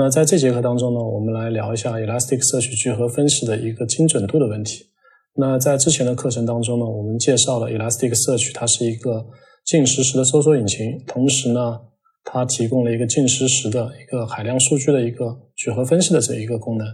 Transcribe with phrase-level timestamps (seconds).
[0.00, 4.84] 那在这节课当中呢，我们来聊一下 Elasticsearch 聚合分析的一个精准度的问题。
[5.34, 9.26] 那在之前的课程当中呢，我们介绍了 Elasticsearch 它是一个
[9.64, 11.80] 近实时的搜索引擎，同时呢，
[12.22, 16.86] 它提供了一个近实时的一个海量数据的一个聚合分析的这一个功能。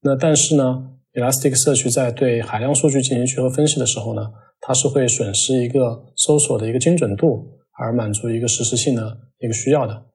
[0.00, 4.22] 那但是呢，Elasticsearch 在对海量数据进行聚合分析的时候呢，
[4.62, 10.06] 它是会损失一个搜索的一个精准度，而满足一个实时性的一个需要的。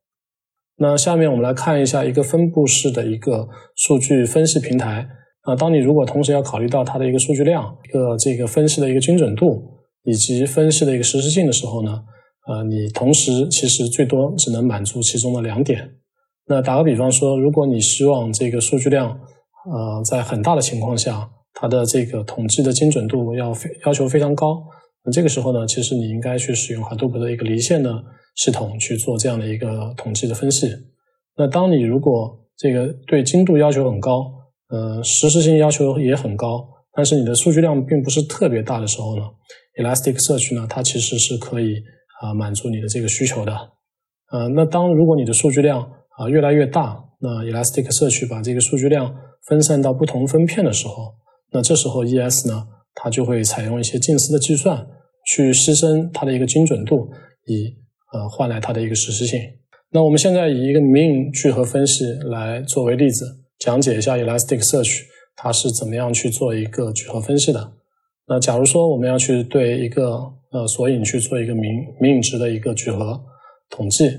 [0.77, 3.47] 那下面我们来看一下一个分布式的一个
[3.77, 5.07] 数据分析平台
[5.43, 5.55] 啊。
[5.55, 9.63] 当你如果同时要考虑到它的一个数据量、一个这个分析的一个精准度
[10.03, 12.03] 以及分析的一个实时性的时候呢，
[12.47, 15.91] 呃，你同时其实最多只能满足其中的两点。
[16.47, 24.61] 那打个比方说，如果你希望这个数据量呃在很大的情况下，它的这个统计的精准度要非要求非常高，
[25.05, 28.03] 那这个时候呢，其实你应该去使用 Hadoop 的一个离线的。
[28.35, 30.67] 系统去做这样的一个统计的分析。
[31.37, 34.31] 那当你如果这个对精度要求很高，
[34.69, 39.23] 呃，实时性要求也很高，但是你的数据量并不是特别大的时候呢
[39.81, 41.75] ，Elasticsearch 呢，它其实是可以
[42.21, 43.51] 啊满足你的这个需求的。
[44.31, 45.81] 呃，那当如果你的数据量
[46.17, 49.15] 啊越来越大，那 Elasticsearch 把这个数据量
[49.47, 51.13] 分散到不同分片的时候，
[51.51, 54.87] 那这时候 ES 呢，它就会采用一些近似的计算，
[55.25, 57.09] 去牺牲它的一个精准度，
[57.45, 57.75] 以
[58.13, 59.39] 呃，换来它的一个实时性。
[59.91, 63.25] 那我们现在以一个 mean 聚合分析来作为例子，
[63.59, 65.03] 讲解一下 Elasticsearch
[65.35, 67.73] 它是怎么样去做一个聚合分析的。
[68.27, 70.19] 那假如说我们要去对一个
[70.51, 73.21] 呃索引去做一个 mean mean 值的一个聚合
[73.69, 74.09] 统计，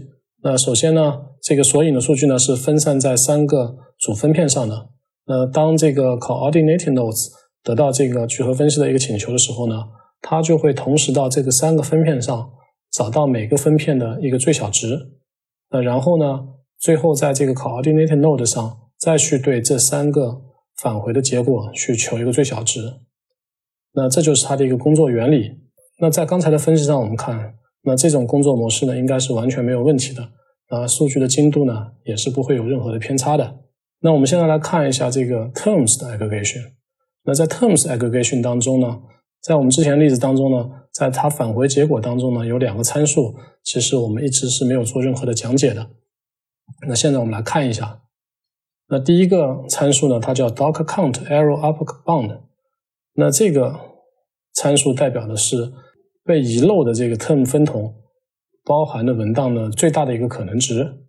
[0.43, 4.89] 那首先呢，这个索引的数据呢是分散在三个主分片上的。
[5.27, 7.29] 那当这个 coordinating nodes
[7.63, 9.75] 得到这个聚合分析的一个请求的时候呢，
[10.23, 12.51] 它就会同时到这个三个分片上。
[12.97, 15.11] 找到每个分片的一个最小值，
[15.71, 16.47] 那然后呢，
[16.79, 20.41] 最后在这个 coordinate node 上再去对这三个
[20.79, 22.81] 返回的结果去求一个最小值，
[23.93, 25.59] 那这就是它的一个工作原理。
[26.01, 30.31] 那在刚才的分析上，我们看，那这种工作模式呢，应该是完全没有问题的，
[30.69, 33.59] 啊，数据的精度呢，也是不会有任何的偏差的。
[34.01, 36.63] 那我们现在来看一下这个 terms 的 aggregation。
[37.25, 39.01] 那在 terms aggregation 当中呢，
[39.47, 40.71] 在我们之前例子当中呢。
[40.97, 45.91] 在它返回结果当中呢，有两个参数，其实我们一直是没有做任何的讲解的。
[46.89, 48.01] 那现在我们来看一下，
[48.89, 52.41] 那第一个参数呢，它叫 doc count arrow up bound。
[53.17, 53.79] 那这个
[54.55, 55.71] 参数代表的是
[56.25, 57.95] 被遗漏的这个 term 分筒
[58.65, 61.05] 包含的文档的最大的一个可能值。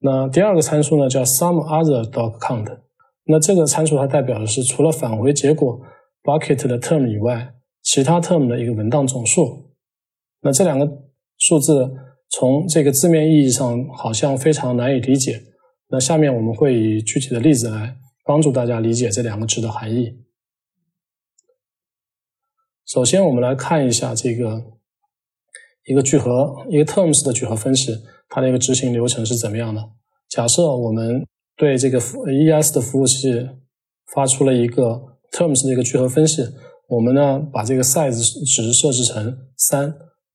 [0.00, 2.80] 那第二个参数呢，叫 some other doc count。
[3.26, 5.80] 那这个参数它代表的是除了返回结果
[6.24, 7.54] bucket 的 term 以外。
[7.92, 9.70] 其他 term 的一个文档总数，
[10.40, 10.90] 那这两个
[11.36, 11.92] 数字
[12.30, 15.42] 从这个字面意义上好像非常难以理解。
[15.88, 17.94] 那下面我们会以具体的例子来
[18.24, 20.24] 帮助大家理解这两个值的含义。
[22.86, 24.64] 首先，我们来看一下这个
[25.84, 27.92] 一个聚合一个 terms 的聚合分析，
[28.30, 29.86] 它的一个执行流程是怎么样的。
[30.30, 31.26] 假设我们
[31.56, 33.50] 对这个 ES 的服务器
[34.14, 36.42] 发出了一个 terms 的一个聚合分析。
[36.92, 39.94] 我们呢，把这个 size 值设置成三，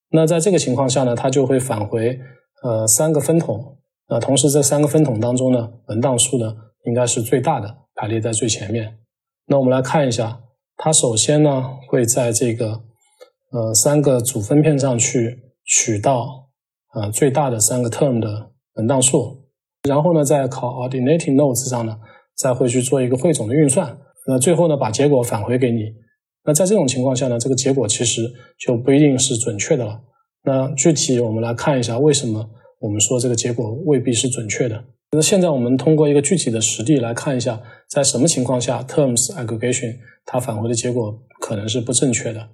[0.10, 2.20] 那在这个情况下呢，它就会返回
[2.64, 6.52] 呃三个分桶，呃，同时这三个分桶当中呢，文档数呢
[6.86, 8.98] 应该是最大的，排列在最前面。
[9.46, 10.42] 那我们来看一下，
[10.78, 12.82] 它首先呢会在这个
[13.52, 16.50] 呃三个主分片上去取到
[16.96, 19.44] 呃最大的三个 term 的文档数，
[19.88, 22.00] 然后呢在 coordinating nodes 上呢
[22.36, 23.96] 再会去做一个汇总的运算，
[24.28, 25.94] 那最后呢把结果返回给你。
[26.48, 28.22] 那在这种情况下呢，这个结果其实
[28.58, 30.00] 就不一定是准确的了。
[30.46, 32.50] 那具体我们来看一下，为什么
[32.80, 34.82] 我们说这个结果未必是准确的？
[35.12, 42.48] 那现在我们通过一个具体的实例来看一下，在什么情况下 terms aggregation 它返回的结果可能是不正确的。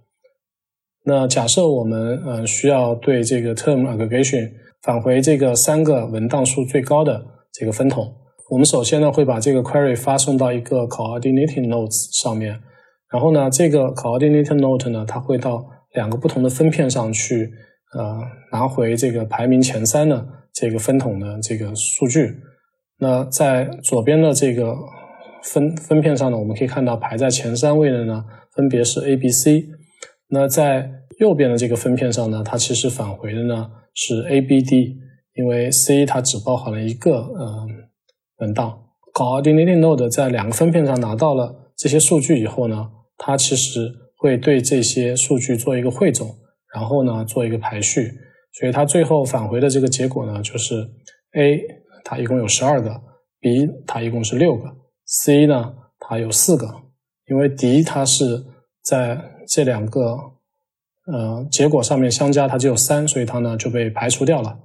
[1.06, 4.52] 那假设我们呃需要对这个 term aggregation
[4.82, 8.12] 返回这个三个文档数最高的这个分桶，
[8.50, 12.60] 我们首先呢会把这个 query 发送到一个 coordinating nodes 上面。
[13.14, 15.64] 然后呢，这个 coordinate node 呢，它会到
[15.94, 17.48] 两个不同的分片上去，
[17.96, 18.20] 呃，
[18.52, 22.36] 拿回这个排名前三的这个分桶的这个数据。
[22.98, 24.76] 那在左边的这个
[25.44, 28.26] 分分片上呢，我们可以看到排在前三位的呢，
[28.56, 29.66] 分别是 A、B、C。
[30.30, 30.90] 那在
[31.20, 34.98] 右边的这个分片上呢，它其实返回的呢是 A、B、D，
[35.36, 37.68] 因为 C 它只包含了一个呃
[38.40, 38.80] 文档。
[39.14, 42.90] coordinate node 在两个分片上拿到了这些数据以后呢。
[43.18, 46.36] 它其实会对这些数据做一个汇总，
[46.74, 48.12] 然后呢做一个排序，
[48.54, 50.76] 所以它最后返回的这个结果呢，就是
[51.36, 51.62] A
[52.04, 53.02] 它一共有十二个
[53.40, 54.70] ，B 它一共是六个
[55.06, 56.68] ，C 呢它有四个，
[57.30, 58.44] 因为 D 它是
[58.84, 60.18] 在这两个
[61.06, 64.60] 呃结果上面相加，它只有三，所以它呢就被排除掉了。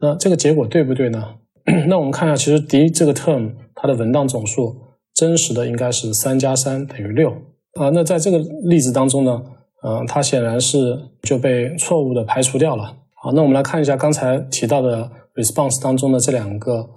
[0.00, 1.36] 那这个结果对不对呢？
[1.88, 4.76] 那我们看一下，其实 D 这个 term 它的文档总数
[5.14, 7.34] 真实的应该是三加三等于六
[7.80, 7.90] 啊。
[7.90, 9.42] 那在这个例子当中呢，
[9.82, 12.96] 啊，它显然是就被错误的排除掉了。
[13.14, 16.90] 好，那我们来看一下刚才提到的 response 当中的这两个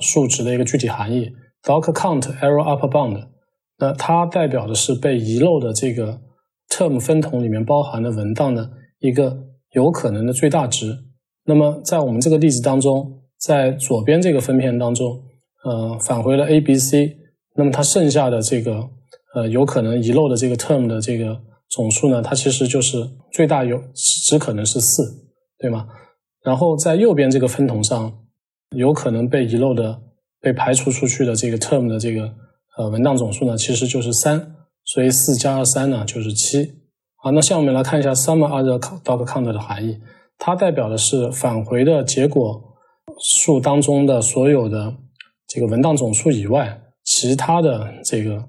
[0.00, 1.30] 数值的一个具体含义。
[1.62, 3.26] doc count error upper bound，
[3.78, 6.20] 那它代表的是被遗漏的这个
[6.70, 9.36] term 分桶里面包含的文档的一个
[9.72, 10.96] 有可能的最大值。
[11.44, 15.20] 那么在我们这个例子当中，在左边这个分片当中，
[15.64, 17.16] 呃，返回了 a、b、c，
[17.56, 18.88] 那么它剩下的这个
[19.36, 21.38] 呃有可能遗漏的这个 term 的这个
[21.68, 25.02] 总数呢，它其实就是最大有只可能是四，
[25.58, 25.86] 对吗？
[26.42, 28.10] 然后在右边这个分桶上，
[28.74, 30.00] 有可能被遗漏的、
[30.40, 32.32] 被排除出去的这个 term 的这个
[32.78, 34.54] 呃文档总数呢，其实就是三，
[34.86, 36.72] 所以四加二三呢就是七。
[37.16, 39.98] 好，那下面来看一下 sum other doc count 的含义。
[40.38, 42.62] 它代表的是返回的结果
[43.20, 44.94] 数当中的所有的
[45.46, 48.48] 这个文档总数以外，其他的这个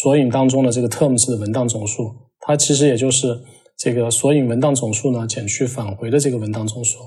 [0.00, 3.42] 索引当中的这个 terms 的文档总数，它其实也就是
[3.76, 6.98] 这个索引文档总数呢减去返回的这个文档总数。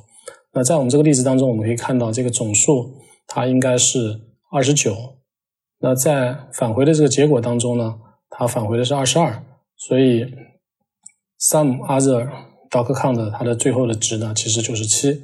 [0.54, 2.98] 那在我们这个例子当中，我们可以看到这个总数
[3.28, 4.20] 它应该是
[4.52, 4.96] 二十九。
[5.80, 7.96] 那在返回的这个结果当中呢，
[8.30, 9.44] 它返回的是二十二，
[9.78, 10.26] 所以
[11.40, 12.30] some other。
[12.72, 15.22] doc count 它的最后的值呢，其实就是七。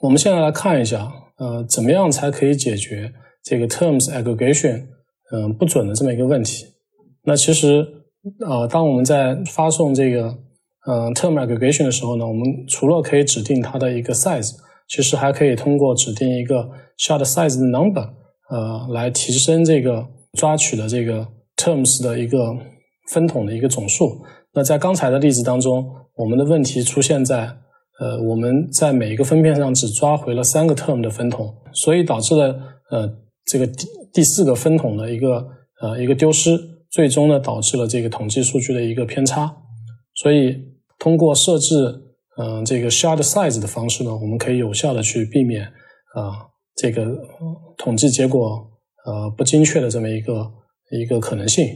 [0.00, 3.12] 我们现在来看一下，呃，怎么样才可以解决
[3.44, 4.86] 这个 terms aggregation
[5.32, 6.66] 嗯不准的这么一个问题？
[7.24, 7.84] 那其实
[8.46, 10.36] 呃，当我们在发送这个
[10.86, 14.52] 嗯 term aggregation 的时候呢，我们除了可以指定它的一个 size，
[14.88, 16.68] 其实还可以通过指定一个
[16.98, 18.08] shard size 的 number
[18.50, 21.26] 呃来提升这个抓取的这个
[21.56, 22.56] terms 的一个
[23.10, 24.22] 分桶的一个总数。
[24.54, 25.84] 那在刚才的例子当中。
[26.14, 27.56] 我们的问题出现在，
[27.98, 32.54] 呃，我们在每一个分片上只抓回了三个 term 的分桶，所以导致了
[32.90, 33.10] 呃
[33.52, 35.46] 这个第第四个分桶的一个
[35.82, 36.58] 呃一个丢失，
[36.90, 39.54] 最终呢导致了这个统计数据的一个偏差。
[40.14, 40.56] 所以
[40.98, 41.74] 通过设置
[42.38, 45.64] 嗯这个 shard size 的方式呢，我们可以有效的去避免
[46.14, 47.04] 啊这个
[47.76, 48.66] 统计结果
[49.04, 50.50] 呃不精确的这么一个
[50.90, 51.66] 一个可能性。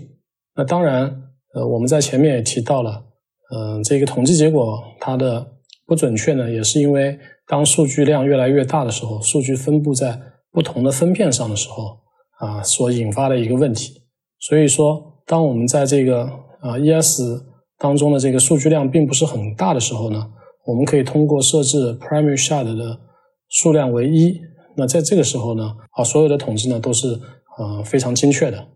[0.54, 1.04] 那当然，
[1.54, 3.04] 呃我们在前面也提到了。
[3.54, 5.46] 嗯，这个统计结果它的
[5.86, 10.20] 不准确呢，也是因为当数据量越来越大的时候，数据分布在
[10.56, 11.98] 不同的分片上的时候
[12.38, 14.00] 啊，所引发的一个问题。
[14.38, 16.22] 所以说，当我们在这个
[16.62, 17.20] 啊 ES
[17.76, 20.30] 当中的这个数据量并不是很大的时候呢，
[20.64, 22.98] 我们可以通过设置 primary shard 的
[23.50, 24.40] 数量为一，
[24.78, 27.20] 那在这个时候呢，啊所有的统计呢都是
[27.58, 28.68] 啊非常精确的。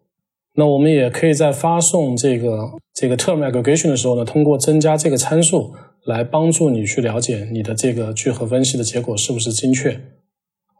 [0.56, 5.72] 那我们也可以在发送这个这个 term aggregation 的时候呢，通过增加这个参数
[6.04, 9.98] 来帮助你去了解你的这个聚合分析的结果是不是精确。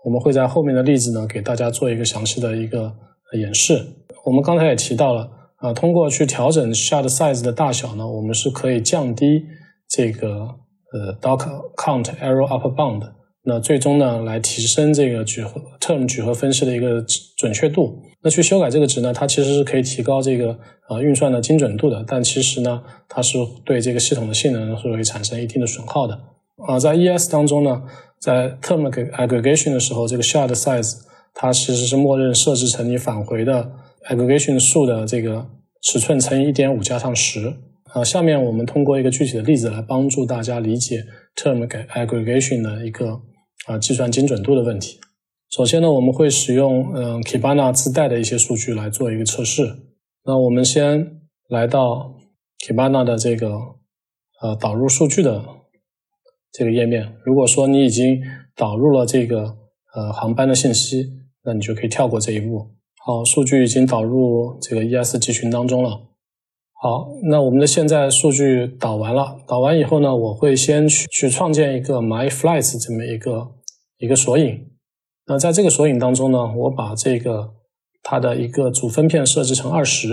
[0.05, 2.93] 我们会在后面的例子呢给大家做一个详细的一个
[3.39, 3.85] 演示。
[4.25, 9.45] 我们刚才也提到了啊，通过去调整 shard size 的大小呢，我们是可以降低
[9.89, 10.29] 这个
[10.93, 13.03] 呃 doc count error upper bound。
[13.43, 17.03] 那最终呢，来提升这个聚合 term 聚合分析的一个
[17.39, 18.03] 准确度。
[18.23, 22.05] 那去修改这个值呢，它其实是可以提高这个啊运算的精准度的。
[22.07, 26.21] 但其实呢，它是对这个系统的性能是会产生一定的损耗的。
[26.69, 27.83] 啊，在 ES 当中呢，
[28.21, 30.99] 在 term aggregation 的时候，这个 shard size
[31.35, 33.73] 它其实是默认设置成你返回的
[34.09, 35.49] aggregation 数的这个
[35.83, 37.57] 尺寸乘以一点五加上十。
[37.93, 43.23] 啊，下面我们通过一个具体的例子来帮助大家理解 term aggregation 的一个。
[43.67, 44.99] 啊，计算精准度的问题。
[45.51, 49.77] 首先呢，我们会使用嗯 Kibana 自带的一些数据来做一个测试。
[50.25, 52.17] 那我们先来到
[52.67, 53.51] Kibana 的这个
[54.41, 55.45] 呃导入数据的
[56.53, 57.15] 这个页面。
[57.25, 58.21] 如果说你已经
[58.57, 59.57] 导入了这个
[59.95, 61.07] 呃航班的信息，
[61.45, 62.69] 那你就可以跳过这一步。
[63.05, 66.09] 好，数据已经导入这个 ES 集群当中了。
[66.83, 73.49] 好，那我们的现在数据导完了，导完以后呢，我会先去去创建一个 MyFlights 这么一个
[73.99, 74.67] 一个索引。
[75.27, 77.51] 那在这个索引当中呢，我把这个
[78.03, 80.09] 它的一个主分片设置成二十，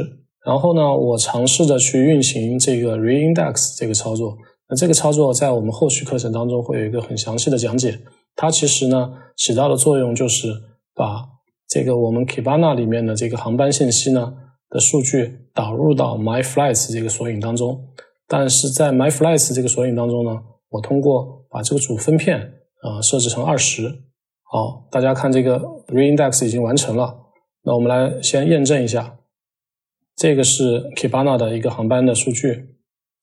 [0.46, 4.38] 然后呢，我尝试着去运行这个 Reindex 这个操作。
[4.70, 8.00] 那这个操作在我们后续课程当中会有一个很详细的讲解。
[8.36, 10.50] 它其实呢起到的作用就是
[10.94, 11.26] 把
[11.68, 14.34] 这个我们 Kibana 里面的这个航班信息呢。
[14.70, 17.88] 的数据导入到 MyFlights 这个索引当中，
[18.28, 22.38] 但是在 MyFlights 这个索引当中呢，我通过把这个主分片
[22.82, 23.88] 啊设置成二十
[24.44, 25.58] 好，大家看这个
[25.88, 27.18] reindex 已经完成了。
[27.64, 29.20] 那我们来先验证一下，
[30.18, 32.76] 这个是 Kibana 的一个航班的数据，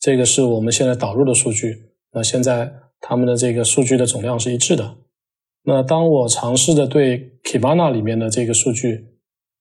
[0.04, 1.92] 这个是我们现在导入的数据。
[2.12, 2.70] 那现在
[3.00, 4.98] 它们的这个数据的总量是一致的。
[5.62, 9.06] 那当我尝试着对 Kibana 里面的这个数据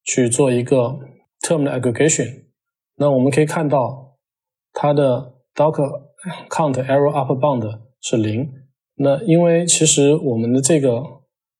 [0.04, 1.00] 去做一个
[1.40, 2.44] term 的 aggregation，
[2.98, 4.18] 那我们可以看到
[4.74, 6.02] 它的 docker
[6.50, 8.52] count error upper bound 是零。
[8.96, 11.02] 那因为其实我们的这个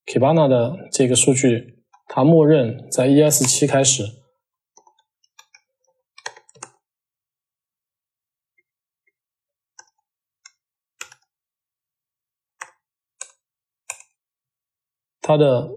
[0.06, 4.04] Kibana 的这个数据，它默认在 ES 七开始，
[15.24, 15.68] 它的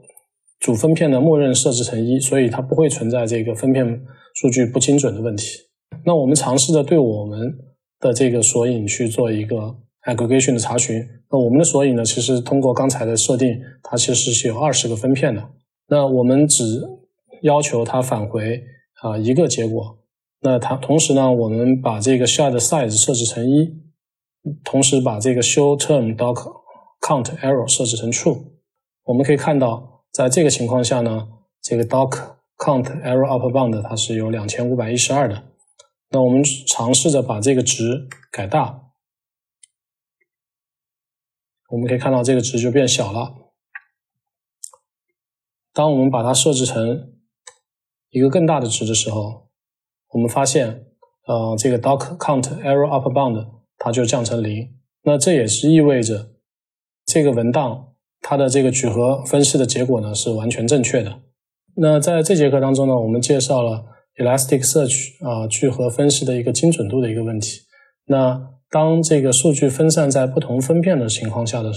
[0.60, 4.02] 主分片的默认设置成一，所以它不会存在这个分片
[4.34, 5.60] 数据不精准的问题。
[6.04, 7.56] 那我们尝试着对我们
[7.98, 9.78] 的这个索引去做一个。
[10.06, 12.04] aggregation 的查询，那我们的索引呢？
[12.04, 15.42] 其实通过刚才的设定，它其实是有二十个分片的。
[15.88, 16.80] 那我们只
[17.42, 18.62] 要求它返回
[19.02, 19.98] 啊一个结果。
[20.42, 23.74] 那它同时呢，我们把这个 shard size 设置成一，
[24.62, 26.52] 同时把这个 show term doc
[27.00, 28.38] count error 设置成 true。
[29.06, 31.28] 我们可以看到，在这个情况下呢，
[31.62, 35.44] 这个 doc count error upper bound 它是有两千五百一十二的。
[36.10, 38.82] 那我们尝试着把这个值改大。
[41.68, 43.52] 我们可以看到这个值就变小了。
[45.72, 47.12] 当我们把它设置成
[48.10, 49.48] 一个更大的值的时候，
[50.08, 50.86] 我们发现，
[51.26, 54.76] 呃，这个 doc count error upper bound 它就降成零。
[55.02, 56.32] 那这也是意味着
[57.04, 57.94] 这个文档
[58.28, 61.20] 它的这个聚合分析的结果呢是完全正确的。
[61.76, 63.84] 那在这节课当中呢，我们介绍了
[64.16, 67.60] Elasticsearch 啊聚合分析的一个精准度的一个问题。
[68.06, 71.72] 那当这个数据分散在不同分片的情况下的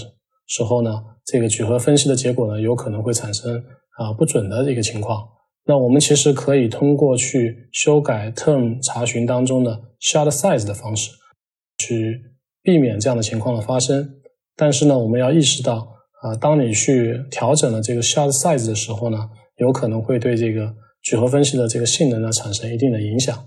[0.48, 0.90] 时候呢，
[1.24, 3.62] 这个聚合分析的结果呢，有可能会产生
[3.98, 5.24] 啊不准的一个情况。
[5.66, 11.12] 那我们其实可以通过去修改 term 查询当中的 shard size 的方式，
[11.78, 12.20] 去
[12.60, 14.16] 避免这样的情况的发生。
[14.56, 15.86] 但是呢，我们要意识到
[16.22, 23.46] 啊，当你去调整了这个 shard size 的时候呢，有可能会对这个聚合分析的这个性能呢产生一定的影响。